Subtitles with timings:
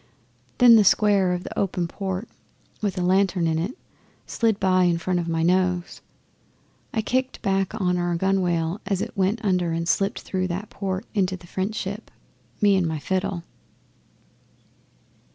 [0.57, 2.27] Then the square of an open port,
[2.81, 3.77] with a lantern in it,
[4.25, 6.01] slid by in front of my nose.
[6.91, 11.05] I kicked back on our gunwale as it went under and slipped through that port
[11.13, 12.09] into the French ship
[12.61, 13.43] me and my fiddle.